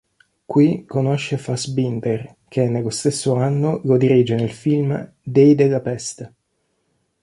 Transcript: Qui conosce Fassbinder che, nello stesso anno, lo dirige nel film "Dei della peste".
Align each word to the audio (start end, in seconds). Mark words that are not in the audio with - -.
Qui 0.47 0.85
conosce 0.87 1.37
Fassbinder 1.37 2.35
che, 2.47 2.67
nello 2.67 2.89
stesso 2.89 3.35
anno, 3.35 3.81
lo 3.83 3.97
dirige 3.97 4.33
nel 4.33 4.49
film 4.49 5.13
"Dei 5.21 5.53
della 5.53 5.79
peste". 5.79 6.33